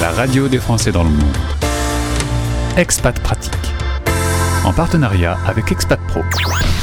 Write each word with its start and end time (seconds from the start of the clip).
la 0.00 0.12
radio 0.12 0.48
des 0.48 0.58
Français 0.58 0.92
dans 0.92 1.04
le 1.04 1.10
monde. 1.10 1.36
Expat 2.78 3.20
Pratique. 3.20 3.52
En 4.64 4.72
partenariat 4.72 5.36
avec 5.46 5.70
Expat 5.70 6.00
Pro. 6.08 6.20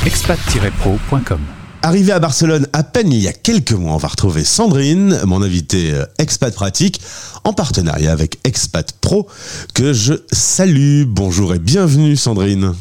expat-pro.com. 0.05 1.39
Arrivé 1.81 2.11
à 2.11 2.19
Barcelone 2.19 2.67
à 2.73 2.83
peine 2.83 3.11
il 3.11 3.19
y 3.19 3.27
a 3.27 3.33
quelques 3.33 3.71
mois, 3.71 3.93
on 3.93 3.97
va 3.97 4.09
retrouver 4.09 4.43
Sandrine, 4.43 5.19
mon 5.25 5.41
invitée 5.41 5.93
euh, 5.93 6.05
expat 6.19 6.53
pratique, 6.53 7.01
en 7.43 7.53
partenariat 7.53 8.11
avec 8.11 8.37
Expat 8.43 8.91
Pro, 8.91 9.27
que 9.73 9.93
je 9.93 10.13
salue. 10.31 11.03
Bonjour 11.07 11.55
et 11.55 11.59
bienvenue 11.59 12.15
Sandrine. 12.15 12.73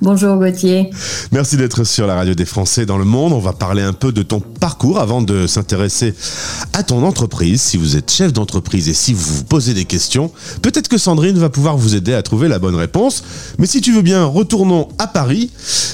Bonjour 0.00 0.36
Gauthier. 0.36 0.90
Merci 1.30 1.56
d'être 1.56 1.84
sur 1.84 2.06
la 2.06 2.14
radio 2.14 2.34
des 2.34 2.44
Français 2.44 2.86
dans 2.86 2.98
le 2.98 3.04
monde. 3.04 3.32
On 3.32 3.38
va 3.38 3.52
parler 3.52 3.82
un 3.82 3.92
peu 3.92 4.12
de 4.12 4.22
ton 4.22 4.40
parcours 4.40 4.98
avant 4.98 5.22
de 5.22 5.46
s'intéresser 5.46 6.14
à 6.72 6.82
ton 6.82 7.04
entreprise. 7.04 7.60
Si 7.60 7.76
vous 7.76 7.96
êtes 7.96 8.10
chef 8.10 8.32
d'entreprise 8.32 8.88
et 8.88 8.94
si 8.94 9.12
vous 9.12 9.36
vous 9.36 9.44
posez 9.44 9.74
des 9.74 9.84
questions, 9.84 10.30
peut-être 10.60 10.88
que 10.88 10.98
Sandrine 10.98 11.38
va 11.38 11.48
pouvoir 11.48 11.76
vous 11.76 11.94
aider 11.94 12.14
à 12.14 12.22
trouver 12.22 12.48
la 12.48 12.58
bonne 12.58 12.74
réponse. 12.74 13.22
Mais 13.58 13.66
si 13.66 13.80
tu 13.80 13.92
veux 13.92 14.02
bien, 14.02 14.24
retournons 14.24 14.88
à 14.98 15.06
Paris. 15.06 15.50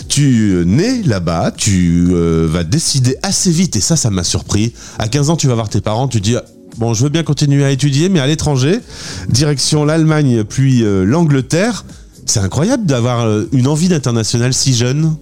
Tu 0.09 0.63
nais 0.67 1.03
là-bas, 1.03 1.53
tu 1.57 2.09
euh, 2.11 2.47
vas 2.51 2.65
décider 2.65 3.17
assez 3.23 3.51
vite, 3.51 3.77
et 3.77 3.81
ça, 3.81 3.97
ça 3.97 4.11
m'a 4.11 4.25
surpris. 4.25 4.73
À 4.99 5.09
15 5.09 5.31
ans, 5.31 5.37
tu 5.37 5.49
vas 5.49 5.55
voir 5.55 5.69
tes 5.69 5.81
parents, 5.81 6.09
tu 6.09 6.21
dis 6.21 6.37
bon, 6.79 6.95
je 6.95 7.03
veux 7.03 7.09
bien 7.09 7.23
continuer 7.23 7.65
à 7.65 7.71
étudier, 7.71 8.09
mais 8.09 8.21
à 8.21 8.27
l'étranger, 8.27 8.81
direction 9.29 9.85
l'Allemagne 9.85 10.45
puis 10.45 10.83
euh, 10.83 11.05
l'Angleterre. 11.05 11.85
C'est 12.29 12.41
incroyable 12.41 12.85
d'avoir 12.85 13.25
euh, 13.25 13.49
une 13.53 13.67
envie 13.67 13.89
d'international 13.89 14.53
si 14.53 14.75
jeune. 14.75 15.17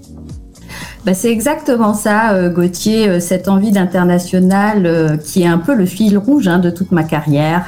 Bah, 1.05 1.15
c'est 1.15 1.31
exactement 1.31 1.95
ça, 1.95 2.33
euh, 2.33 2.51
Gauthier, 2.51 3.09
euh, 3.09 3.21
cette 3.21 3.47
envie 3.47 3.71
d'international 3.71 5.21
qui 5.25 5.43
est 5.43 5.47
un 5.47 5.59
peu 5.59 5.77
le 5.77 5.87
fil 5.87 6.19
rouge 6.19 6.49
hein, 6.49 6.59
de 6.59 6.69
toute 6.69 6.91
ma 6.91 7.05
carrière. 7.05 7.67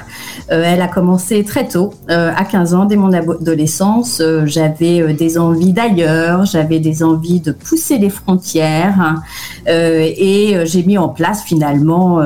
elle 0.49 0.83
a 0.83 0.89
commencé 0.89 1.45
très 1.45 1.69
tôt, 1.69 1.95
à 2.09 2.45
15 2.45 2.75
ans, 2.75 2.85
dès 2.85 2.97
mon 2.97 3.13
adolescence. 3.13 4.21
j'avais 4.45 5.15
des 5.15 5.39
envies 5.39 5.73
d'ailleurs, 5.73 6.45
j'avais 6.45 6.81
des 6.81 7.05
envies 7.05 7.41
de 7.41 7.53
pousser 7.53 7.99
les 7.99 8.11
frontières 8.11 9.01
hein, 9.01 9.23
et 9.67 10.57
j'ai 10.65 10.83
mis 10.83 10.99
en 10.99 11.11
place 11.11 11.45
finalement 11.45 12.21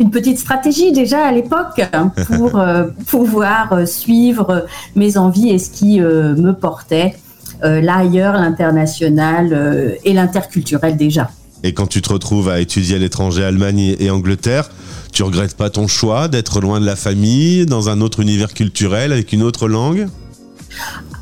une 0.00 0.10
petite 0.10 0.38
stratégie 0.38 0.92
déjà 0.92 1.26
à 1.26 1.30
l'époque 1.30 1.82
pour 2.26 2.58
euh, 2.58 2.86
pouvoir 3.06 3.72
euh, 3.72 3.86
suivre 3.86 4.66
mes 4.96 5.18
envies 5.18 5.50
et 5.50 5.58
ce 5.58 5.70
qui 5.70 6.00
euh, 6.00 6.34
me 6.34 6.52
portait 6.52 7.14
là 7.62 7.96
ailleurs, 7.98 8.32
l'international 8.32 9.98
et 10.02 10.14
l'interculturel 10.14 10.96
déjà. 10.96 11.30
Et 11.62 11.74
quand 11.74 11.86
tu 11.86 12.00
te 12.00 12.10
retrouves 12.10 12.48
à 12.48 12.58
étudier 12.58 12.96
à 12.96 12.98
l'étranger, 12.98 13.44
Allemagne 13.44 13.96
et 13.98 14.08
Angleterre, 14.08 14.70
tu 15.12 15.22
regrettes 15.24 15.58
pas 15.58 15.68
ton 15.68 15.86
choix 15.86 16.28
d'être 16.28 16.62
loin 16.62 16.80
de 16.80 16.86
la 16.86 16.96
famille, 16.96 17.66
dans 17.66 17.90
un 17.90 18.00
autre 18.00 18.20
univers 18.20 18.54
culturel, 18.54 19.12
avec 19.12 19.34
une 19.34 19.42
autre 19.42 19.68
langue? 19.68 20.08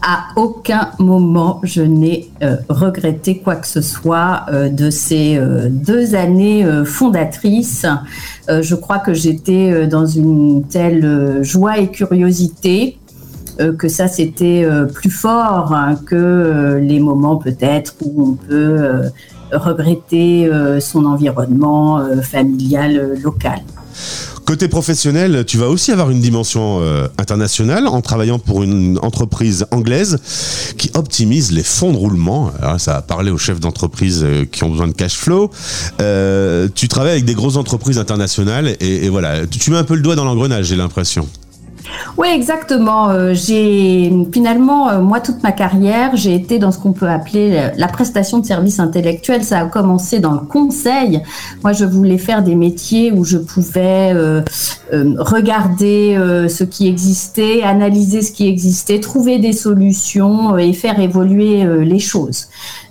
À 0.08 0.28
aucun 0.36 0.92
moment 0.98 1.60
je 1.64 1.82
n'ai 1.82 2.30
euh, 2.42 2.56
regretté 2.70 3.40
quoi 3.40 3.56
que 3.56 3.66
ce 3.66 3.82
soit 3.82 4.46
euh, 4.48 4.70
de 4.70 4.88
ces 4.88 5.36
euh, 5.36 5.68
deux 5.70 6.14
années 6.14 6.66
fondatrices. 6.86 7.86
je 8.48 8.74
crois 8.74 8.98
que 8.98 9.12
j'étais 9.12 9.86
dans 9.86 10.06
une 10.06 10.64
telle 10.64 11.42
joie 11.42 11.78
et 11.78 11.88
curiosité 11.90 12.98
que 13.76 13.88
ça 13.88 14.08
c'était 14.08 14.66
plus 14.94 15.10
fort 15.10 15.74
hein, 15.74 15.96
que 16.06 16.78
les 16.80 17.00
moments 17.00 17.36
peut-être 17.36 17.94
où 18.02 18.10
on 18.28 18.32
peut 18.48 19.02
regretter 19.52 20.50
son 20.80 21.04
environnement 21.04 22.00
familial 22.22 23.18
local. 23.22 23.60
Côté 24.48 24.66
professionnel, 24.66 25.44
tu 25.46 25.58
vas 25.58 25.68
aussi 25.68 25.92
avoir 25.92 26.08
une 26.08 26.22
dimension 26.22 26.80
euh, 26.80 27.06
internationale 27.18 27.86
en 27.86 28.00
travaillant 28.00 28.38
pour 28.38 28.62
une 28.62 28.98
entreprise 29.02 29.66
anglaise 29.72 30.16
qui 30.78 30.90
optimise 30.94 31.52
les 31.52 31.62
fonds 31.62 31.92
de 31.92 31.98
roulement. 31.98 32.50
Ça 32.78 32.96
a 32.96 33.02
parlé 33.02 33.30
aux 33.30 33.36
chefs 33.36 33.60
d'entreprise 33.60 34.24
euh, 34.24 34.46
qui 34.46 34.64
ont 34.64 34.70
besoin 34.70 34.88
de 34.88 34.94
cash 34.94 35.16
flow. 35.16 35.50
Euh, 36.00 36.66
tu 36.74 36.88
travailles 36.88 37.12
avec 37.12 37.26
des 37.26 37.34
grosses 37.34 37.56
entreprises 37.56 37.98
internationales 37.98 38.74
et, 38.80 39.04
et 39.04 39.10
voilà, 39.10 39.46
tu 39.46 39.70
mets 39.70 39.76
un 39.76 39.84
peu 39.84 39.96
le 39.96 40.00
doigt 40.00 40.16
dans 40.16 40.24
l'engrenage, 40.24 40.64
j'ai 40.64 40.76
l'impression. 40.76 41.28
Oui, 42.16 42.28
exactement. 42.32 43.10
Euh, 43.10 43.32
j'ai 43.34 44.12
finalement, 44.32 44.90
euh, 44.90 45.00
moi, 45.00 45.20
toute 45.20 45.42
ma 45.42 45.52
carrière, 45.52 46.16
j'ai 46.16 46.34
été 46.34 46.58
dans 46.58 46.72
ce 46.72 46.78
qu'on 46.78 46.92
peut 46.92 47.08
appeler 47.08 47.70
la 47.76 47.88
prestation 47.88 48.38
de 48.38 48.46
services 48.46 48.80
intellectuels. 48.80 49.44
Ça 49.44 49.60
a 49.60 49.64
commencé 49.66 50.18
dans 50.18 50.32
le 50.32 50.40
conseil. 50.40 51.22
Moi, 51.62 51.72
je 51.72 51.84
voulais 51.84 52.18
faire 52.18 52.42
des 52.42 52.54
métiers 52.54 53.12
où 53.12 53.24
je 53.24 53.38
pouvais 53.38 54.12
euh, 54.14 54.42
regarder 54.92 56.18
ce 56.48 56.64
qui 56.64 56.88
existait, 56.88 57.62
analyser 57.62 58.22
ce 58.22 58.32
qui 58.32 58.48
existait, 58.48 59.00
trouver 59.00 59.38
des 59.38 59.52
solutions 59.52 60.56
et 60.58 60.72
faire 60.72 60.98
évoluer 61.00 61.64
les 61.84 61.98
choses. 61.98 62.48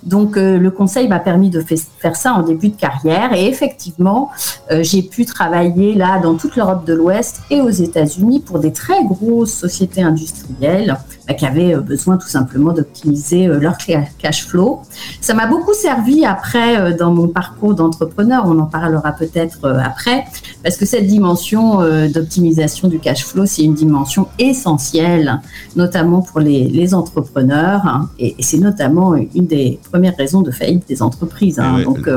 Donc, 0.08 0.36
le 0.36 0.70
conseil 0.70 1.08
m'a 1.08 1.20
permis 1.20 1.50
de 1.50 1.60
faire 1.60 2.16
ça 2.16 2.32
en 2.32 2.42
début 2.42 2.68
de 2.68 2.76
carrière. 2.76 3.32
Et 3.32 3.46
effectivement, 3.46 4.30
j'ai 4.70 5.02
pu 5.02 5.24
travailler 5.24 5.94
là 5.94 6.18
dans 6.18 6.34
toute 6.34 6.56
l'Europe 6.56 6.84
de 6.84 6.94
l'Ouest 6.94 7.42
et 7.50 7.60
aux 7.60 7.70
États-Unis 7.70 8.40
pour 8.40 8.58
des 8.58 8.72
très 8.72 9.04
grosses 9.04 9.54
sociétés 9.54 10.02
industrielles 10.02 10.96
bah, 11.28 11.34
qui 11.34 11.44
avaient 11.44 11.74
euh, 11.74 11.80
besoin 11.80 12.16
tout 12.16 12.28
simplement 12.28 12.72
d'optimiser 12.72 13.46
euh, 13.46 13.58
leur 13.58 13.76
cash 13.76 14.46
flow. 14.46 14.80
Ça 15.20 15.34
m'a 15.34 15.46
beaucoup 15.46 15.74
servi 15.74 16.24
après 16.24 16.78
euh, 16.78 16.96
dans 16.96 17.12
mon 17.12 17.28
parcours 17.28 17.74
d'entrepreneur, 17.74 18.44
on 18.46 18.58
en 18.58 18.66
parlera 18.66 19.12
peut-être 19.12 19.68
après, 19.68 20.24
parce 20.62 20.76
que 20.76 20.86
cette 20.86 21.06
dimension 21.06 21.80
d'optimisation 22.08 22.88
du 22.88 22.98
cash 22.98 23.24
flow, 23.24 23.46
c'est 23.46 23.62
une 23.62 23.74
dimension 23.74 24.28
essentielle, 24.38 25.40
notamment 25.76 26.22
pour 26.22 26.40
les, 26.40 26.94
entrepreneurs, 26.94 27.86
hein, 27.86 28.08
et, 28.18 28.34
c'est 28.40 28.58
notamment 28.58 29.14
une 29.14 29.46
des 29.46 29.78
raisons 30.06 30.42
de 30.42 30.50
faillite 30.50 30.86
des 30.88 31.02
entreprises. 31.02 31.58
Hein. 31.58 31.82
Donc, 31.84 32.08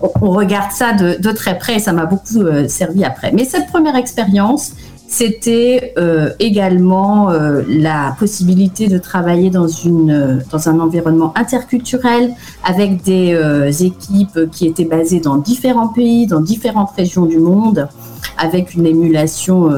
on, 0.00 0.30
regarde 0.30 0.72
ça 0.72 0.92
de, 0.92 1.20
de, 1.20 1.32
très 1.32 1.58
près 1.58 1.76
et 1.76 1.78
ça 1.78 1.92
m'a 1.92 2.06
beaucoup 2.06 2.44
servi 2.68 3.04
après. 3.04 3.32
Mais 3.32 3.44
cette 3.44 3.66
première 3.68 3.96
expérience, 3.96 4.72
c'était 5.08 5.94
euh, 5.98 6.30
également 6.40 7.30
euh, 7.30 7.62
la 7.68 8.16
possibilité 8.18 8.88
de 8.88 8.98
travailler 8.98 9.50
dans, 9.50 9.68
une, 9.68 10.42
dans 10.50 10.68
un 10.68 10.80
environnement 10.80 11.32
interculturel 11.36 12.32
avec 12.64 13.02
des 13.02 13.32
euh, 13.32 13.70
équipes 13.70 14.50
qui 14.50 14.66
étaient 14.66 14.84
basées 14.84 15.20
dans 15.20 15.36
différents 15.36 15.88
pays, 15.88 16.26
dans 16.26 16.40
différentes 16.40 16.90
régions 16.96 17.26
du 17.26 17.38
monde, 17.38 17.88
avec 18.36 18.74
une 18.74 18.84
émulation 18.84 19.70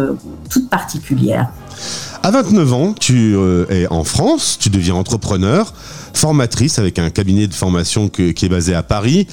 toute 0.51 0.69
particulière. 0.69 1.49
À 2.23 2.31
29 2.31 2.73
ans, 2.73 2.95
tu 2.99 3.37
es 3.71 3.87
en 3.89 4.05
France, 4.05 4.59
tu 4.61 4.71
deviens 4.71 4.95
entrepreneur 4.95 5.73
formatrice 6.19 6.79
avec 6.79 6.99
un 6.99 7.11
cabinet 7.11 7.47
de 7.47 7.55
formation 7.55 8.09
qui 8.09 8.23
est 8.31 8.49
basé 8.49 8.75
à 8.75 8.83
Paris, 8.83 9.27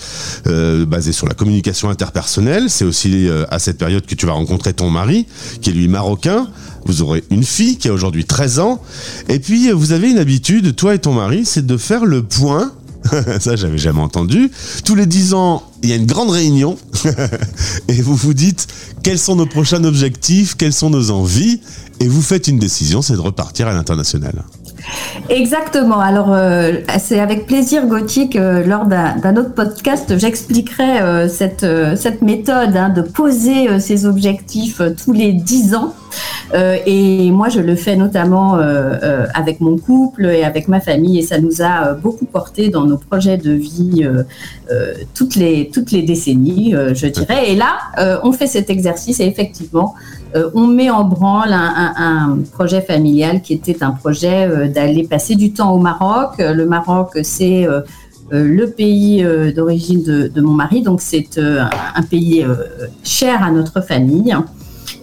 euh, 0.48 0.86
basé 0.86 1.12
sur 1.12 1.28
la 1.28 1.34
communication 1.34 1.90
interpersonnelle. 1.90 2.70
C'est 2.70 2.86
aussi 2.86 3.28
euh, 3.28 3.46
à 3.50 3.60
cette 3.60 3.78
période 3.78 4.06
que 4.06 4.16
tu 4.16 4.26
vas 4.26 4.34
rencontrer 4.34 4.74
ton 4.74 4.90
mari, 4.90 5.26
qui 5.62 5.72
est 5.72 5.74
lui 5.74 5.88
marocain. 5.88 6.48
Vous 6.86 7.02
aurez 7.02 7.24
une 7.32 7.44
fille 7.44 7.78
qui 7.78 7.88
a 7.88 7.94
aujourd'hui 7.94 8.26
13 8.26 8.60
ans. 8.60 8.82
Et 9.30 9.40
puis, 9.40 9.72
vous 9.72 9.92
avez 9.92 10.12
une 10.12 10.20
habitude, 10.20 10.76
toi 10.76 10.94
et 10.94 11.00
ton 11.00 11.14
mari, 11.14 11.46
c'est 11.46 11.66
de 11.66 11.78
faire 11.78 12.06
le 12.06 12.24
point 12.24 12.72
ça 13.40 13.56
j'avais 13.56 13.78
jamais 13.78 14.02
entendu. 14.02 14.52
Tous 14.84 14.96
les 14.96 15.06
10 15.06 15.34
ans, 15.36 15.64
il 15.84 15.90
y 15.90 15.94
a 15.94 15.96
une 15.96 16.08
grande 16.08 16.32
réunion 16.32 16.76
et 17.88 18.02
vous 18.02 18.16
vous 18.16 18.34
dites 18.34 18.68
quels 19.04 19.20
sont 19.20 19.36
nos 19.36 19.46
prochains 19.46 19.84
objectifs, 19.84 20.56
quelles 20.56 20.74
sont 20.74 20.90
nos 20.90 21.12
envies? 21.12 21.62
Et 22.00 22.08
vous 22.08 22.22
faites 22.22 22.48
une 22.48 22.60
décision, 22.60 23.02
c'est 23.02 23.14
de 23.14 23.20
repartir 23.20 23.68
à 23.68 23.74
l'international. 23.74 24.44
Exactement. 25.30 26.00
Alors, 26.00 26.32
euh, 26.32 26.74
c'est 27.00 27.20
avec 27.20 27.46
plaisir, 27.46 27.88
Gauthier, 27.88 28.30
que 28.30 28.68
lors 28.68 28.86
d'un 28.86 29.36
autre 29.38 29.54
podcast, 29.54 30.18
j'expliquerai 30.18 31.02
euh, 31.02 31.28
cette, 31.28 31.64
euh, 31.64 31.96
cette 31.96 32.22
méthode 32.22 32.76
hein, 32.76 32.90
de 32.90 33.02
poser 33.02 33.80
ses 33.80 34.06
objectifs 34.06 34.82
tous 35.04 35.14
les 35.14 35.34
dix 35.34 35.74
ans. 35.76 35.94
et 36.54 37.32
moi, 37.32 37.50
je 37.50 37.60
le 37.60 37.76
fais 37.76 37.96
notamment 37.96 38.58
avec 39.34 39.60
mon 39.60 39.78
couple 39.78 40.26
et 40.28 40.44
avec 40.44 40.68
ma 40.68 40.80
famille, 40.80 41.20
et 41.20 41.22
ça 41.22 41.40
nous 41.40 41.62
a 41.62 41.94
beaucoup 41.94 42.26
porté 42.26 42.70
dans 42.70 42.86
nos 42.86 42.98
projets 42.98 43.38
de 43.38 43.52
vie 43.52 44.08
toutes, 45.14 45.36
les, 45.36 45.70
toutes 45.74 45.92
les 45.92 46.04
décennies, 46.04 46.74
je 46.94 47.08
dirais. 47.08 47.52
Et 47.52 47.56
là, 47.56 48.20
on 48.24 48.32
fait 48.32 48.48
cet 48.48 48.70
exercice 48.70 49.20
et 49.20 49.26
effectivement, 49.26 49.96
euh, 50.36 50.50
on 50.54 50.68
met 50.68 50.90
en 50.90 51.06
branle 51.06 51.54
un, 51.54 52.40
projet 52.52 52.82
familial 52.82 53.42
qui 53.42 53.54
était 53.54 53.84
un 53.84 53.92
projet 53.92 54.48
euh, 54.48 54.68
d'aller 54.68 55.08
passer 55.08 55.36
du 55.36 55.54
temps 55.54 55.72
au 55.72 55.80
Maroc. 55.80 56.40
Euh, 56.40 56.54
le 56.54 56.66
Maroc, 56.66 57.18
c'est 57.24 57.68
le 58.32 58.66
pays 58.66 59.24
d'origine 59.56 60.04
de, 60.04 60.42
mon 60.42 60.54
mari, 60.54 60.82
donc 60.82 61.00
c'est 61.00 61.38
un 61.38 62.02
pays 62.02 62.44
cher 63.04 63.44
à 63.44 63.52
notre 63.52 63.82
famille. 63.82 64.36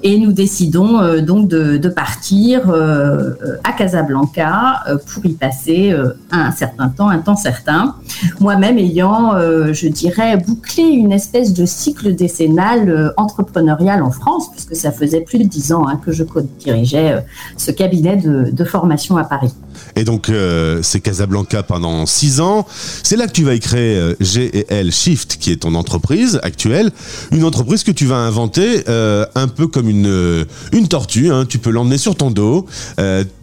Et 0.02 0.18
nous 0.18 0.32
décidons 0.32 1.00
euh, 1.00 1.20
donc 1.20 1.48
de, 1.48 1.88
partir 1.88 2.70
euh, 2.70 3.34
à 3.64 3.72
Casablanca 3.72 4.82
euh, 4.88 4.96
pour 4.96 5.24
y 5.26 5.32
passer 5.34 5.94
un 6.30 6.50
certain 6.52 6.88
temps, 6.88 7.08
un 7.08 7.18
temps 7.18 7.36
certain. 7.36 7.96
Moi-même 8.40 8.78
ayant, 8.78 9.32
je 9.72 9.88
dirais, 9.88 10.36
bouclé 10.36 10.82
une 10.82 11.12
espèce 11.12 11.52
de 11.52 11.66
cycle 11.66 12.14
décennal 12.14 13.12
entrepreneurial 13.16 14.02
en 14.02 14.10
France, 14.10 14.50
puisque 14.50 14.76
ça 14.76 14.90
faisait 14.92 15.20
plus 15.20 15.38
de 15.38 15.44
dix 15.44 15.72
ans 15.72 15.86
hein, 15.86 16.00
que 16.04 16.12
je 16.12 16.24
dirigeais 16.58 17.24
ce 17.56 17.70
cabinet 17.70 18.16
de 18.16 18.64
formation 18.64 19.16
à 19.16 19.24
Paris. 19.24 19.52
Et 19.96 20.04
donc, 20.04 20.28
euh, 20.28 20.80
c'est 20.82 21.00
Casablanca 21.00 21.62
pendant 21.62 22.06
six 22.06 22.40
ans. 22.40 22.66
C'est 23.02 23.16
là 23.16 23.26
que 23.26 23.32
tu 23.32 23.44
vas 23.44 23.54
y 23.54 23.60
créer 23.60 23.96
euh, 23.96 24.14
GL 24.20 24.90
Shift, 24.90 25.36
qui 25.38 25.52
est 25.52 25.62
ton 25.62 25.74
entreprise 25.74 26.40
actuelle. 26.42 26.90
Une 27.30 27.44
entreprise 27.44 27.84
que 27.84 27.90
tu 27.90 28.06
vas 28.06 28.16
inventer 28.16 28.84
euh, 28.88 29.26
un 29.34 29.48
peu 29.48 29.68
comme 29.72 29.88
une, 29.88 30.46
une 30.72 30.88
tortue. 30.88 31.30
Hein. 31.30 31.46
Tu 31.48 31.58
peux 31.58 31.70
l'emmener 31.70 31.98
sur 31.98 32.14
ton 32.14 32.30
dos. 32.30 32.66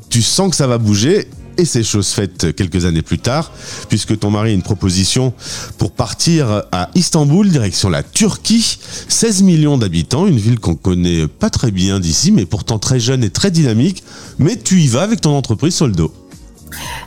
tu 0.10 0.22
sens 0.22 0.50
que 0.50 0.56
ça 0.56 0.68
va 0.68 0.78
bouger. 0.78 1.28
Et 1.60 1.66
c'est 1.66 1.84
chose 1.84 2.08
faite 2.08 2.56
quelques 2.56 2.86
années 2.86 3.02
plus 3.02 3.20
tard, 3.20 3.52
puisque 3.90 4.18
ton 4.18 4.32
mari 4.32 4.52
a 4.52 4.54
une 4.54 4.62
proposition 4.62 5.34
pour 5.78 5.92
partir 5.92 6.64
à 6.72 6.90
Istanbul, 6.96 7.50
direction 7.50 7.90
la 7.90 8.02
Turquie. 8.02 8.80
16 9.10 9.44
millions 9.44 9.78
d'habitants, 9.78 10.26
une 10.26 10.38
ville 10.38 10.58
qu'on 10.58 10.76
connaît 10.76 11.28
pas 11.28 11.50
très 11.50 11.72
bien 11.72 12.00
d'ici, 12.00 12.32
mais 12.32 12.46
pourtant 12.46 12.80
très 12.80 13.02
jeune 13.02 13.26
et 13.26 13.30
très 13.30 13.52
dynamique. 13.52 14.06
Mais 14.38 14.56
tu 14.56 14.80
y 14.80 14.88
vas 14.88 15.02
avec 15.02 15.20
ton 15.20 15.32
entreprise 15.32 15.76
sur 15.76 15.88
le 15.88 15.92
dos. 15.92 16.14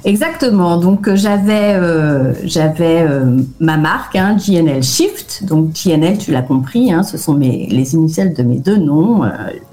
Exactement. 0.04 0.78
Donc 0.78 1.06
euh, 1.06 1.14
j'avais 1.14 1.74
euh, 1.74 2.32
j'avais 2.44 3.02
euh, 3.02 3.38
ma 3.60 3.76
marque 3.76 4.16
hein, 4.16 4.36
GNL 4.36 4.82
Shift. 4.82 5.44
Donc 5.44 5.72
GNL, 5.72 6.18
tu 6.18 6.32
l'as 6.32 6.42
compris, 6.42 6.92
hein, 6.92 7.02
ce 7.02 7.16
sont 7.16 7.36
les 7.36 7.94
initiales 7.94 8.34
de 8.34 8.42
mes 8.42 8.58
deux 8.58 8.76
noms, 8.76 9.22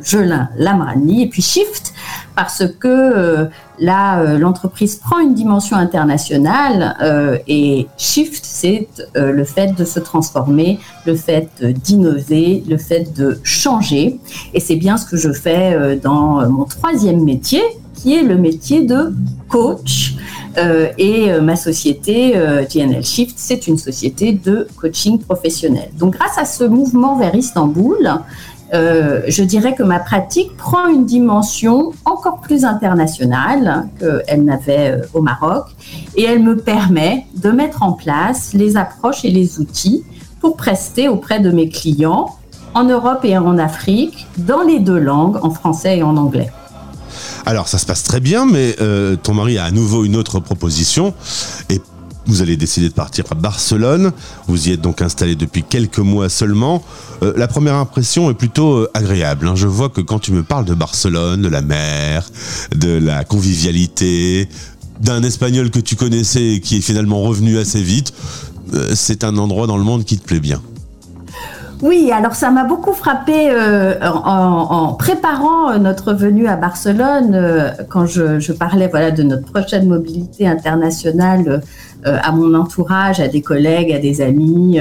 Jelin 0.02 0.50
Lamrani 0.58 1.24
et 1.24 1.28
puis 1.28 1.42
Shift 1.42 1.94
parce 2.36 2.64
que 2.80 3.50
là 3.80 4.38
l'entreprise 4.38 4.96
prend 4.96 5.20
une 5.20 5.34
dimension 5.34 5.76
internationale 5.76 7.42
et 7.48 7.88
Shift 7.98 8.46
c'est 8.46 8.88
le 9.16 9.44
fait 9.44 9.76
de 9.76 9.84
se 9.84 10.00
transformer, 10.00 10.80
le 11.06 11.16
fait 11.16 11.50
d'innover, 11.62 12.64
le 12.68 12.78
fait 12.78 13.14
de 13.14 13.40
changer 13.44 14.20
et 14.54 14.60
c'est 14.60 14.78
bien 14.78 14.98
ce 14.98 15.06
que 15.06 15.18
je 15.18 15.32
fais 15.32 15.98
dans 16.02 16.50
mon 16.50 16.66
troisième 16.66 17.24
métier 17.24 17.62
qui 18.02 18.16
est 18.16 18.24
le 18.24 18.38
métier 18.38 18.86
de 18.86 19.14
coach. 19.48 20.16
Euh, 20.58 20.88
et 20.98 21.32
euh, 21.32 21.42
ma 21.42 21.56
société, 21.56 22.36
euh, 22.36 22.64
GNL 22.66 23.04
Shift, 23.04 23.36
c'est 23.38 23.68
une 23.68 23.78
société 23.78 24.34
de 24.34 24.68
coaching 24.80 25.20
professionnel. 25.20 25.90
Donc 25.98 26.14
grâce 26.14 26.38
à 26.38 26.46
ce 26.46 26.64
mouvement 26.64 27.18
vers 27.18 27.36
Istanbul, 27.36 27.98
je 28.72 29.44
dirais 29.44 29.74
que 29.74 29.82
ma 29.82 29.98
pratique 29.98 30.56
prend 30.56 30.88
une 30.88 31.04
dimension 31.04 31.92
encore 32.06 32.40
plus 32.40 32.66
internationale 32.66 33.88
qu'elle 34.00 34.44
n'avait 34.44 35.02
au 35.16 35.24
Maroc 35.24 35.66
et 36.16 36.24
elle 36.26 36.44
me 36.44 36.56
permet 36.56 37.26
de 37.36 37.50
mettre 37.50 37.82
en 37.82 37.94
place 37.94 38.54
les 38.54 38.78
approches 38.78 39.26
et 39.26 39.32
les 39.32 39.60
outils 39.60 40.04
pour 40.40 40.56
prester 40.56 41.08
auprès 41.08 41.40
de 41.40 41.50
mes 41.50 41.70
clients 41.70 42.28
en 42.76 42.84
Europe 42.84 43.22
et 43.24 43.36
en 43.40 43.58
Afrique 43.58 44.28
dans 44.38 44.62
les 44.62 44.78
deux 44.78 45.00
langues, 45.00 45.40
en 45.42 45.50
français 45.50 45.98
et 45.98 46.04
en 46.04 46.16
anglais. 46.16 46.52
Alors 47.50 47.68
ça 47.68 47.80
se 47.80 47.88
passe 47.88 48.04
très 48.04 48.20
bien, 48.20 48.46
mais 48.46 48.76
euh, 48.80 49.16
ton 49.16 49.34
mari 49.34 49.58
a 49.58 49.64
à 49.64 49.72
nouveau 49.72 50.06
une 50.06 50.16
autre 50.16 50.40
proposition 50.40 51.16
et 51.72 51.82
vous 52.28 52.44
allez 52.44 52.56
décider 52.58 52.90
de 52.90 52.94
partir 52.94 53.26
à 53.32 53.34
Barcelone. 53.34 54.12
Vous 54.48 54.70
y 54.70 54.72
êtes 54.72 54.82
donc 54.82 55.02
installé 55.02 55.34
depuis 55.34 55.64
quelques 55.64 55.98
mois 55.98 56.30
seulement. 56.30 56.84
Euh, 57.24 57.34
la 57.36 57.48
première 57.48 57.74
impression 57.74 58.30
est 58.30 58.36
plutôt 58.36 58.76
euh, 58.76 58.92
agréable. 58.94 59.48
Hein. 59.48 59.56
Je 59.56 59.66
vois 59.66 59.90
que 59.90 60.00
quand 60.00 60.20
tu 60.20 60.32
me 60.32 60.44
parles 60.44 60.66
de 60.66 60.76
Barcelone, 60.76 61.42
de 61.42 61.48
la 61.48 61.64
mer, 61.64 62.30
de 62.76 62.92
la 63.00 63.24
convivialité, 63.24 64.48
d'un 65.02 65.24
espagnol 65.24 65.72
que 65.72 65.80
tu 65.80 65.96
connaissais 65.96 66.50
et 66.50 66.60
qui 66.60 66.78
est 66.78 66.82
finalement 66.82 67.24
revenu 67.24 67.58
assez 67.58 67.82
vite, 67.82 68.14
c'est 68.94 69.24
un 69.24 69.36
endroit 69.38 69.66
dans 69.66 69.78
le 69.78 69.84
monde 69.84 70.06
qui 70.06 70.20
te 70.20 70.24
plaît 70.24 70.40
bien. 70.40 70.62
Oui, 71.82 72.12
alors 72.12 72.36
ça 72.36 72.52
m'a 72.52 72.66
beaucoup 72.66 72.92
frappé 72.92 73.50
euh, 73.52 73.94
en, 74.02 74.94
préparant 74.94 75.72
euh, 75.72 75.78
notre 75.78 76.14
venue 76.14 76.48
à 76.48 76.58
Barcelone, 76.58 77.32
euh, 77.34 77.70
quand 77.88 78.06
je, 78.06 78.52
parlais 78.52 78.88
voilà 78.88 79.12
de 79.12 79.24
notre 79.24 79.50
prochaine 79.50 79.88
mobilité 79.88 80.48
internationale 80.48 81.62
à 82.06 82.32
mon 82.32 82.54
entourage, 82.54 83.20
à 83.20 83.28
des 83.28 83.42
collègues, 83.42 83.92
à 83.92 84.00
des 84.00 84.22
amis. 84.22 84.80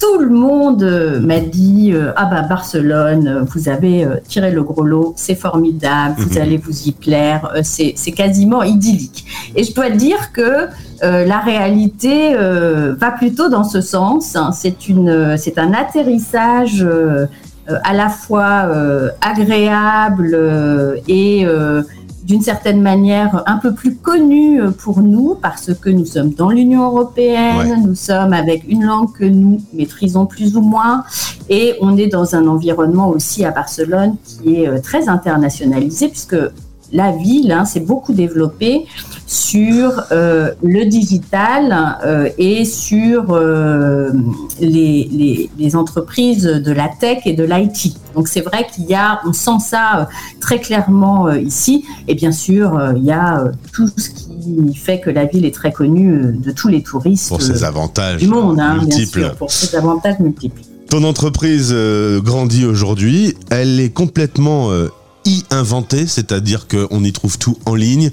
tout 0.00 0.18
le 0.18 0.30
monde 0.30 0.82
m'a 1.22 1.40
dit 1.40 1.92
ah 2.16 2.24
bah 2.24 2.42
Barcelone, 2.42 3.46
vous 3.46 3.68
avez 3.68 4.06
tiré 4.26 4.50
le 4.50 4.62
gros 4.62 4.84
lot, 4.84 5.12
c'est 5.16 5.34
formidable, 5.34 6.14
vous 6.16 6.36
mhm. 6.36 6.42
allez 6.42 6.56
vous 6.56 6.88
y 6.88 6.92
plaire, 6.92 7.52
c'est 7.62 8.12
quasiment 8.12 8.62
idyllique. 8.62 9.26
Et 9.54 9.64
je 9.64 9.74
dois 9.74 9.90
dire 9.90 10.32
que 10.32 10.68
la 11.02 11.38
réalité 11.40 12.34
va 12.34 13.10
plutôt 13.10 13.50
dans 13.50 13.64
ce 13.64 13.82
sens. 13.82 14.36
C'est 14.54 14.88
une, 14.88 15.36
c'est 15.36 15.58
un 15.58 15.74
atterrissage 15.78 16.82
euh, 16.82 17.26
à 17.84 17.92
la 17.92 18.08
fois 18.08 18.66
agréable 19.20 20.34
et 21.06 21.46
d'une 22.22 22.40
certaine 22.40 22.80
manière 22.80 23.42
un 23.44 23.58
peu 23.58 23.74
plus 23.74 23.94
connu 23.94 24.58
pour 24.78 25.00
nous 25.00 25.34
parce 25.34 25.74
que 25.74 25.90
nous 25.90 26.06
sommes 26.06 26.30
dans 26.30 26.48
l'Union 26.48 26.86
européenne, 26.86 27.82
nous 27.86 27.94
sommes 27.94 28.32
avec 28.32 28.64
une 28.66 28.84
langue 28.86 29.12
que 29.12 29.26
nous 29.26 29.60
maîtrisons 29.74 30.24
plus 30.24 30.56
ou 30.56 30.62
moins 30.62 31.04
et 31.50 31.74
on 31.82 31.98
est 31.98 32.06
dans 32.06 32.34
un 32.34 32.46
environnement 32.46 33.10
aussi 33.10 33.44
à 33.44 33.50
Barcelone 33.50 34.16
qui 34.24 34.62
est 34.62 34.80
très 34.80 35.10
internationalisé 35.10 36.08
puisque 36.08 36.36
la 36.92 37.12
ville 37.12 37.52
hein, 37.52 37.64
s'est 37.64 37.80
beaucoup 37.80 38.12
développée 38.12 38.86
sur 39.26 40.04
euh, 40.10 40.52
le 40.62 40.86
digital 40.86 41.98
euh, 42.04 42.30
et 42.38 42.64
sur 42.64 43.32
euh, 43.32 44.10
les, 44.58 45.50
les, 45.58 45.76
entreprises 45.76 46.44
de 46.44 46.72
la 46.72 46.88
tech 46.88 47.18
et 47.26 47.34
de 47.34 47.44
l'IT. 47.44 47.94
Donc 48.14 48.26
c'est 48.26 48.40
vrai 48.40 48.66
qu'il 48.74 48.86
y 48.86 48.94
a, 48.94 49.20
on 49.26 49.34
sent 49.34 49.60
ça 49.60 50.08
très 50.40 50.60
clairement 50.60 51.30
ici. 51.30 51.84
Et 52.08 52.14
bien 52.14 52.32
sûr, 52.32 52.80
il 52.96 53.04
y 53.04 53.12
a 53.12 53.44
tout 53.72 53.88
ce 53.96 54.08
qui 54.08 54.74
fait 54.74 54.98
que 54.98 55.10
la 55.10 55.26
ville 55.26 55.44
est 55.44 55.54
très 55.54 55.72
connue 55.72 56.32
de 56.32 56.50
tous 56.50 56.68
les 56.68 56.82
touristes 56.82 57.28
pour 57.28 57.42
ses 57.42 57.64
avantages 57.64 58.20
du 58.20 58.28
monde, 58.28 58.58
hein, 58.58 58.78
multiples. 58.78 59.18
Bien 59.18 59.28
sûr, 59.28 59.36
pour 59.36 59.50
ses 59.50 59.76
avantages 59.76 60.18
multiples. 60.20 60.62
Ton 60.88 61.04
entreprise 61.04 61.74
grandit 62.24 62.64
aujourd'hui, 62.64 63.34
elle 63.50 63.78
est 63.78 63.90
complètement 63.90 64.70
inventé, 65.50 66.06
c'est-à-dire 66.06 66.66
qu'on 66.68 67.04
y 67.04 67.12
trouve 67.12 67.38
tout 67.38 67.58
en 67.66 67.74
ligne. 67.74 68.10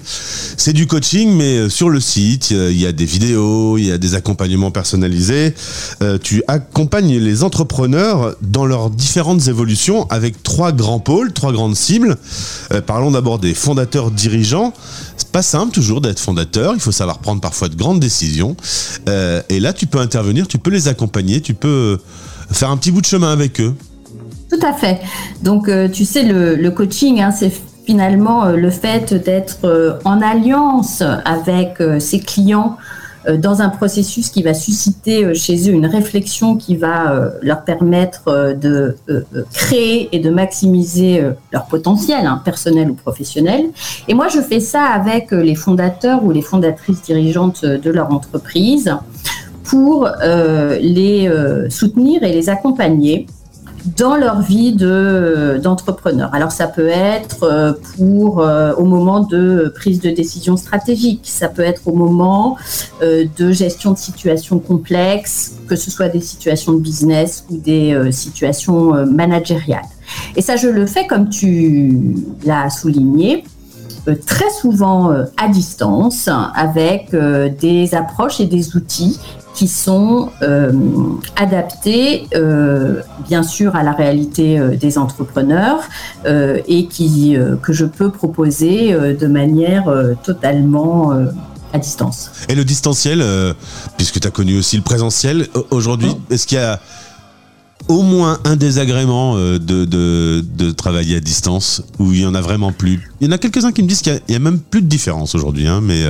C'est 0.56 0.72
du 0.72 0.86
coaching, 0.86 1.30
mais 1.34 1.58
euh, 1.58 1.68
sur 1.68 1.88
le 1.88 2.00
site, 2.00 2.50
il 2.50 2.80
y 2.80 2.86
a 2.86 2.92
des 2.92 3.04
vidéos, 3.04 3.78
il 3.78 3.86
y 3.86 3.92
a 3.92 3.98
des 3.98 4.14
accompagnements 4.14 4.70
personnalisés. 4.70 5.54
Euh, 6.02 6.18
tu 6.22 6.42
accompagnes 6.48 7.18
les 7.18 7.42
entrepreneurs 7.42 8.36
dans 8.42 8.66
leurs 8.66 8.90
différentes 8.90 9.48
évolutions 9.48 10.06
avec 10.10 10.42
trois 10.42 10.72
grands 10.72 11.00
pôles, 11.00 11.32
trois 11.32 11.52
grandes 11.52 11.76
cibles. 11.76 12.16
Euh, 12.72 12.80
parlons 12.80 13.10
d'abord 13.10 13.38
des 13.38 13.54
fondateurs 13.54 14.10
dirigeants. 14.10 14.72
C'est 15.16 15.28
pas 15.28 15.42
simple 15.42 15.72
toujours 15.72 16.00
d'être 16.00 16.20
fondateur, 16.20 16.74
il 16.74 16.80
faut 16.80 16.92
savoir 16.92 17.18
prendre 17.18 17.40
parfois 17.40 17.68
de 17.68 17.76
grandes 17.76 18.00
décisions. 18.00 18.56
et 19.06 19.60
là, 19.60 19.72
tu 19.72 19.86
peux 19.86 19.98
intervenir, 19.98 20.46
tu 20.48 20.58
peux 20.58 20.70
les 20.70 20.88
accompagner, 20.88 21.40
tu 21.40 21.54
peux 21.54 21.98
faire 22.50 22.70
un 22.70 22.76
petit 22.76 22.90
bout 22.90 23.00
de 23.00 23.06
chemin 23.06 23.32
avec 23.32 23.60
eux. 23.60 23.74
Tout 24.56 24.66
à 24.66 24.72
fait. 24.72 25.00
Donc, 25.42 25.68
euh, 25.68 25.88
tu 25.88 26.04
sais, 26.04 26.22
le, 26.22 26.70
coaching, 26.70 27.20
hein, 27.20 27.30
c'est 27.30 27.52
finalement 27.84 28.46
euh, 28.46 28.56
le 28.56 28.70
fait 28.70 29.12
d'être 29.12 29.64
euh, 29.64 29.98
en 30.04 30.22
alliance 30.22 31.02
avec 31.24 31.82
ses 31.98 32.20
clients 32.20 32.76
dans 33.38 33.60
un 33.60 33.70
processus 33.70 34.28
qui 34.28 34.44
va 34.44 34.54
susciter 34.54 35.34
chez 35.34 35.68
eux 35.68 35.72
une 35.72 35.86
réflexion 35.86 36.54
qui 36.54 36.76
va 36.76 37.32
leur 37.42 37.64
permettre 37.64 38.54
de 38.54 38.96
créer 39.52 40.08
et 40.12 40.20
de 40.20 40.30
maximiser 40.30 41.24
leur 41.52 41.66
potentiel, 41.66 42.24
hein, 42.24 42.40
personnel 42.44 42.88
ou 42.88 42.94
professionnel. 42.94 43.64
Et 44.06 44.14
moi, 44.14 44.28
je 44.28 44.38
fais 44.38 44.60
ça 44.60 44.84
avec 44.84 45.32
les 45.32 45.56
fondateurs 45.56 46.24
ou 46.24 46.30
les 46.30 46.40
fondatrices 46.40 47.02
dirigeantes 47.02 47.64
de 47.64 47.90
leur 47.90 48.12
entreprise 48.12 48.96
pour 49.64 50.08
les 50.80 51.28
soutenir 51.68 52.22
et 52.22 52.30
les 52.30 52.48
accompagner 52.48 53.26
dans 53.96 54.16
leur 54.16 54.40
vie 54.40 54.72
de 54.72 55.60
d'entrepreneur. 55.62 56.34
Alors 56.34 56.52
ça 56.52 56.66
peut 56.66 56.88
être 56.88 57.44
euh, 57.44 57.72
pour 57.96 58.40
euh, 58.40 58.74
au 58.74 58.84
moment 58.84 59.20
de 59.20 59.72
prise 59.74 60.00
de 60.00 60.10
décision 60.10 60.56
stratégique, 60.56 61.22
ça 61.24 61.48
peut 61.48 61.62
être 61.62 61.82
au 61.86 61.92
moment 61.92 62.56
euh, 63.02 63.24
de 63.36 63.52
gestion 63.52 63.92
de 63.92 63.98
situations 63.98 64.58
complexes, 64.58 65.52
que 65.68 65.76
ce 65.76 65.90
soit 65.90 66.08
des 66.08 66.20
situations 66.20 66.72
de 66.72 66.80
business 66.80 67.44
ou 67.50 67.58
des 67.58 68.10
situations 68.12 69.06
managériales. 69.06 69.82
Et 70.36 70.42
ça, 70.42 70.56
je 70.56 70.68
le 70.68 70.86
fais 70.86 71.06
comme 71.06 71.28
tu 71.28 72.14
l'as 72.44 72.70
souligné, 72.70 73.44
très 74.26 74.50
souvent 74.50 75.10
à 75.36 75.48
distance, 75.48 76.28
avec 76.54 77.10
des 77.60 77.94
approches 77.94 78.40
et 78.40 78.46
des 78.46 78.76
outils 78.76 79.18
qui 79.56 79.68
sont 79.68 80.28
euh, 80.42 80.70
adaptés 81.34 82.28
euh, 82.34 83.00
bien 83.26 83.42
sûr 83.42 83.74
à 83.74 83.82
la 83.82 83.92
réalité 83.92 84.58
euh, 84.58 84.76
des 84.76 84.98
entrepreneurs 84.98 85.80
et 86.68 86.86
qui, 86.86 87.36
que 87.62 87.72
je 87.72 87.84
peux 87.84 88.10
proposer 88.10 88.92
de 88.92 89.26
manière 89.26 89.84
totalement 90.24 91.12
à 91.72 91.78
distance. 91.78 92.32
Et 92.48 92.56
le 92.56 92.64
distanciel, 92.64 93.24
puisque 93.96 94.18
tu 94.18 94.26
as 94.26 94.30
connu 94.32 94.58
aussi 94.58 94.76
le 94.76 94.82
présentiel, 94.82 95.46
aujourd'hui, 95.70 96.10
est-ce 96.30 96.48
qu'il 96.48 96.58
y 96.58 96.60
a 96.60 96.80
au 97.86 98.02
moins 98.02 98.40
un 98.44 98.56
désagrément 98.56 99.36
de, 99.36 99.58
de, 99.58 100.44
de, 100.56 100.70
travailler 100.72 101.16
à 101.16 101.20
distance 101.20 101.82
où 102.00 102.12
il 102.12 102.22
y 102.22 102.26
en 102.26 102.34
a 102.34 102.40
vraiment 102.40 102.72
plus? 102.72 103.08
Il 103.20 103.28
y 103.28 103.30
en 103.30 103.32
a 103.32 103.38
quelques-uns 103.38 103.70
qui 103.70 103.84
me 103.84 103.88
disent 103.88 104.02
qu'il 104.02 104.20
n'y 104.28 104.34
a, 104.34 104.40
même 104.40 104.58
plus 104.58 104.82
de 104.82 104.88
différence 104.88 105.34
aujourd'hui, 105.36 105.68
hein, 105.68 105.80
mais... 105.80 106.02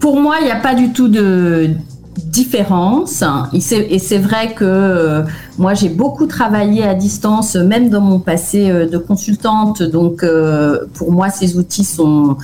Pour 0.00 0.18
moi, 0.18 0.38
il 0.40 0.46
n'y 0.46 0.50
a 0.50 0.60
pas 0.60 0.74
du 0.74 0.92
tout 0.92 1.08
de 1.08 1.76
différence. 2.16 3.24
Et 3.52 3.60
c'est 3.98 4.18
vrai 4.18 4.54
que 4.54 4.64
euh, 4.64 5.22
moi, 5.58 5.74
j'ai 5.74 5.88
beaucoup 5.88 6.26
travaillé 6.26 6.84
à 6.84 6.94
distance, 6.94 7.56
même 7.56 7.88
dans 7.88 8.00
mon 8.00 8.18
passé 8.18 8.70
euh, 8.70 8.88
de 8.88 8.98
consultante. 8.98 9.82
Donc, 9.82 10.22
euh, 10.22 10.86
pour 10.94 11.12
moi, 11.12 11.30
ces 11.30 11.56
outils 11.58 11.84
sont 11.84 12.36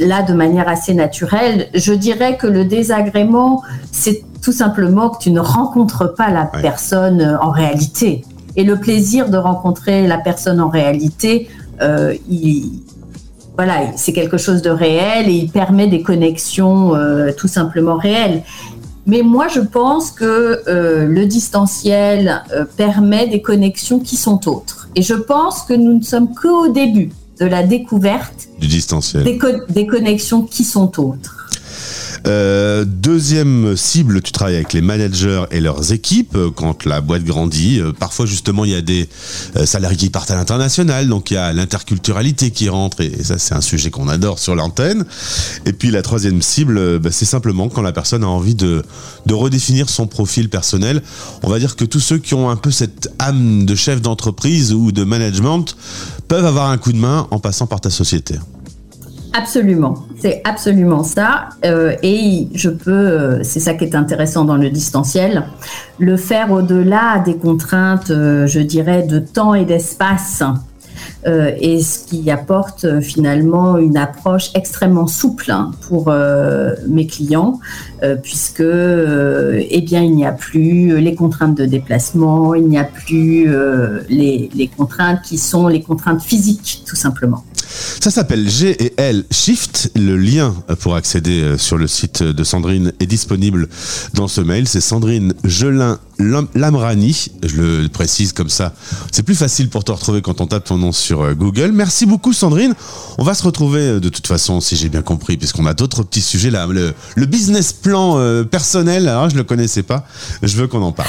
là 0.00 0.22
de 0.22 0.32
manière 0.32 0.68
assez 0.68 0.94
naturelle. 0.94 1.68
Je 1.74 1.92
dirais 1.92 2.36
que 2.36 2.46
le 2.46 2.64
désagrément, 2.64 3.62
c'est 3.90 4.22
tout 4.42 4.52
simplement 4.52 5.10
que 5.10 5.18
tu 5.18 5.30
ne 5.30 5.40
rencontres 5.40 6.14
pas 6.14 6.30
la 6.30 6.44
personne 6.44 7.38
en 7.40 7.50
réalité. 7.50 8.24
Et 8.56 8.64
le 8.64 8.76
plaisir 8.76 9.28
de 9.28 9.36
rencontrer 9.36 10.06
la 10.06 10.18
personne 10.18 10.60
en 10.60 10.68
réalité, 10.68 11.48
il, 12.28 12.82
voilà, 13.58 13.90
c'est 13.96 14.12
quelque 14.12 14.38
chose 14.38 14.62
de 14.62 14.70
réel 14.70 15.28
et 15.28 15.32
il 15.32 15.50
permet 15.50 15.88
des 15.88 16.00
connexions 16.00 16.94
euh, 16.94 17.32
tout 17.36 17.48
simplement 17.48 17.96
réelles. 17.96 18.44
Mais 19.04 19.22
moi, 19.22 19.48
je 19.48 19.58
pense 19.58 20.12
que 20.12 20.62
euh, 20.68 21.06
le 21.06 21.26
distanciel 21.26 22.44
euh, 22.52 22.64
permet 22.76 23.26
des 23.26 23.42
connexions 23.42 23.98
qui 23.98 24.14
sont 24.14 24.48
autres. 24.48 24.88
Et 24.94 25.02
je 25.02 25.14
pense 25.14 25.62
que 25.62 25.74
nous 25.74 25.98
ne 25.98 26.04
sommes 26.04 26.34
qu'au 26.34 26.68
début 26.68 27.10
de 27.40 27.46
la 27.46 27.64
découverte 27.64 28.48
du 28.60 28.68
distanciel, 28.68 29.24
des 29.24 29.86
connexions 29.88 30.42
qui 30.42 30.62
sont 30.62 31.00
autres. 31.00 31.37
Euh, 32.26 32.84
deuxième 32.84 33.76
cible, 33.76 34.22
tu 34.22 34.32
travailles 34.32 34.56
avec 34.56 34.72
les 34.72 34.80
managers 34.80 35.44
et 35.50 35.60
leurs 35.60 35.92
équipes 35.92 36.36
euh, 36.36 36.50
quand 36.50 36.84
la 36.84 37.00
boîte 37.00 37.24
grandit. 37.24 37.80
Euh, 37.80 37.92
parfois, 37.92 38.26
justement, 38.26 38.64
il 38.64 38.72
y 38.72 38.74
a 38.74 38.80
des 38.80 39.08
salariés 39.64 39.96
qui 39.96 40.10
partent 40.10 40.30
à 40.30 40.36
l'international, 40.36 41.08
donc 41.08 41.30
il 41.30 41.34
y 41.34 41.36
a 41.36 41.52
l'interculturalité 41.52 42.50
qui 42.50 42.68
rentre, 42.68 43.00
et, 43.00 43.22
ça, 43.22 43.38
c'est 43.38 43.54
un 43.54 43.60
sujet 43.60 43.90
qu'on 43.90 44.08
adore 44.08 44.38
sur 44.38 44.54
l'antenne. 44.54 45.04
Et 45.66 45.72
puis, 45.72 45.90
la 45.90 46.02
troisième 46.02 46.42
cible, 46.42 46.98
bah, 46.98 47.10
c'est 47.10 47.24
simplement 47.24 47.68
quand 47.68 47.82
la 47.82 47.92
personne 47.92 48.24
a 48.24 48.28
envie 48.28 48.54
de, 48.54 48.82
de 49.26 49.34
redéfinir 49.34 49.88
son 49.88 50.06
profil 50.06 50.48
personnel. 50.48 51.02
On 51.42 51.48
va 51.48 51.58
dire 51.58 51.76
que 51.76 51.84
tous 51.84 52.00
ceux 52.00 52.18
qui 52.18 52.34
ont 52.34 52.50
un 52.50 52.56
peu 52.56 52.70
cette 52.70 53.08
âme 53.18 53.64
de 53.64 53.74
chef 53.74 54.00
d'entreprise 54.00 54.72
ou 54.72 54.92
de 54.92 55.04
management 55.04 55.76
peuvent 56.26 56.46
avoir 56.46 56.70
un 56.70 56.78
coup 56.78 56.92
de 56.92 56.98
main 56.98 57.26
en 57.30 57.38
passant 57.38 57.66
par 57.66 57.80
ta 57.80 57.90
société. 57.90 58.34
Absolument, 59.38 59.94
c'est 60.18 60.40
absolument 60.42 61.04
ça. 61.04 61.50
Euh, 61.64 61.94
et 62.02 62.48
je 62.54 62.70
peux, 62.70 62.90
euh, 62.90 63.44
c'est 63.44 63.60
ça 63.60 63.74
qui 63.74 63.84
est 63.84 63.94
intéressant 63.94 64.44
dans 64.44 64.56
le 64.56 64.68
distanciel, 64.68 65.44
le 66.00 66.16
faire 66.16 66.50
au-delà 66.50 67.20
des 67.20 67.36
contraintes, 67.36 68.10
euh, 68.10 68.48
je 68.48 68.58
dirais, 68.58 69.04
de 69.04 69.20
temps 69.20 69.54
et 69.54 69.64
d'espace. 69.64 70.42
et 71.24 71.82
ce 71.82 72.06
qui 72.06 72.30
apporte 72.30 73.00
finalement 73.00 73.76
une 73.76 73.96
approche 73.96 74.50
extrêmement 74.54 75.06
souple 75.06 75.50
hein, 75.50 75.72
pour 75.86 76.12
mes 76.88 77.06
clients, 77.06 77.60
puisque 78.22 78.62
eh 78.62 79.80
bien 79.82 80.02
il 80.02 80.14
n'y 80.16 80.26
a 80.26 80.32
plus 80.32 80.98
les 81.00 81.14
contraintes 81.14 81.56
de 81.56 81.66
déplacement, 81.66 82.54
il 82.54 82.66
n'y 82.66 82.78
a 82.78 82.84
plus 82.84 83.46
les, 84.08 84.48
les 84.54 84.68
contraintes 84.68 85.22
qui 85.22 85.38
sont 85.38 85.66
les 85.68 85.82
contraintes 85.82 86.22
physiques 86.22 86.82
tout 86.86 86.96
simplement. 86.96 87.44
Ça 88.00 88.10
s'appelle 88.10 88.48
G 88.48 88.76
et 88.82 88.94
L 88.96 89.24
Shift. 89.30 89.90
Le 89.94 90.16
lien 90.16 90.54
pour 90.80 90.94
accéder 90.94 91.40
euh, 91.40 91.58
sur 91.58 91.76
le 91.76 91.86
site 91.86 92.22
de 92.22 92.44
Sandrine 92.44 92.92
est 93.00 93.06
disponible 93.06 93.68
dans 94.14 94.28
ce 94.28 94.40
mail. 94.40 94.68
C'est 94.68 94.80
Sandrine 94.80 95.34
Gelin 95.44 95.98
Lamrani. 96.18 97.28
Je 97.44 97.82
le 97.82 97.88
précise 97.88 98.32
comme 98.32 98.48
ça. 98.48 98.72
C'est 99.12 99.22
plus 99.22 99.34
facile 99.34 99.68
pour 99.68 99.84
te 99.84 99.92
retrouver 99.92 100.22
quand 100.22 100.40
on 100.40 100.46
tape 100.46 100.64
ton 100.64 100.78
nom 100.78 100.92
sur 100.92 101.22
euh, 101.22 101.34
Google. 101.34 101.72
Merci 101.72 102.06
beaucoup 102.06 102.32
Sandrine. 102.32 102.74
On 103.18 103.24
va 103.24 103.34
se 103.34 103.42
retrouver 103.42 103.80
euh, 103.80 104.00
de 104.00 104.08
toute 104.08 104.26
façon, 104.26 104.60
si 104.60 104.76
j'ai 104.76 104.88
bien 104.88 105.02
compris, 105.02 105.36
puisqu'on 105.36 105.66
a 105.66 105.74
d'autres 105.74 106.02
petits 106.02 106.22
sujets 106.22 106.50
là. 106.50 106.66
Le, 106.66 107.26
business 107.26 107.72
plan 107.72 108.18
personnel, 108.50 109.06
alors 109.06 109.28
je 109.28 109.36
le 109.36 109.44
connaissais 109.44 109.82
pas. 109.82 110.06
Je 110.42 110.56
veux 110.56 110.66
qu'on 110.66 110.80
en 110.80 110.92
parle. 110.92 111.08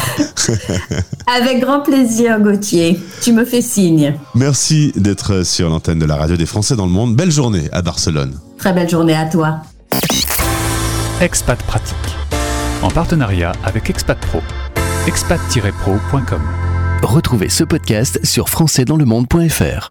Avec 1.28 1.62
grand 1.62 1.80
plaisir 1.80 2.40
Gauthier. 2.42 3.00
Tu 3.22 3.32
me 3.32 3.46
fais 3.46 3.62
signe. 3.62 4.16
Merci 4.36 4.92
d'être 4.96 5.46
sur 5.46 5.70
l'antenne 5.70 6.00
de 6.00 6.06
la 6.06 6.16
radio 6.16 6.36
des 6.36 6.46
Français 6.50 6.76
dans 6.76 6.86
le 6.86 6.92
monde. 6.92 7.16
Belle 7.16 7.32
journée 7.32 7.70
à 7.72 7.82
Barcelone. 7.82 8.38
Très 8.58 8.74
belle 8.74 8.90
journée 8.90 9.16
à 9.16 9.26
toi. 9.26 9.62
Expat 11.22 11.62
Pratique. 11.64 11.96
En 12.82 12.90
partenariat 12.90 13.54
avec 13.64 13.90
Expat 13.90 14.18
Pro. 14.20 14.42
expat-pro.com. 15.08 16.42
Retrouvez 17.04 17.50
ce 17.50 17.64
podcast 17.64 18.20
sur 18.26 18.50
françaisdanslemonde.fr. 18.50 19.88